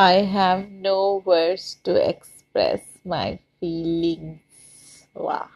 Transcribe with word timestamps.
I 0.00 0.22
have 0.22 0.70
no 0.70 1.16
words 1.26 1.74
to 1.84 1.96
express 1.96 2.80
my 3.04 3.38
feelings. 3.60 4.40
Wow. 5.14 5.48